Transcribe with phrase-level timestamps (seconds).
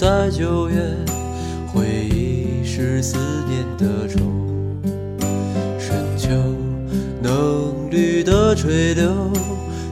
[0.00, 0.80] 在九月，
[1.74, 4.18] 回忆是思念的愁。
[5.78, 6.30] 深秋
[7.22, 7.30] 嫩
[7.90, 9.10] 绿的垂柳，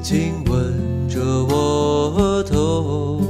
[0.01, 0.73] 亲吻
[1.11, 3.21] 着我额头。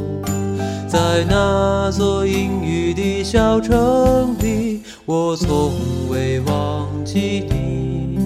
[0.86, 5.72] 在那座阴雨的小城里，我从
[6.08, 8.20] 未忘记你。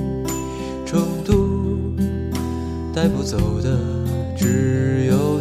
[0.85, 1.33] 成都
[2.95, 3.79] 带不走的
[4.37, 5.41] 只有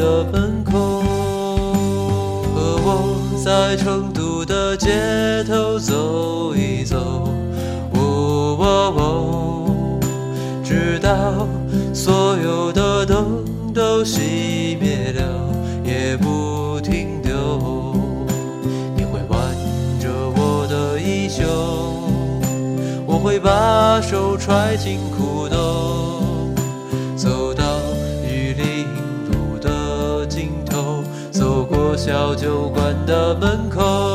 [0.00, 1.02] 的门口。
[2.54, 6.96] 和我在成都的街头走一走，
[7.92, 10.00] 哦哦哦，
[10.64, 11.46] 直到
[11.92, 13.44] 所有的灯
[13.74, 15.22] 都熄灭了，
[15.84, 17.94] 也不停留。
[18.96, 19.38] 你会挽
[20.00, 21.44] 着我的衣袖，
[23.06, 25.56] 我会把手揣进裤兜，
[32.02, 34.09] 小酒馆的门口。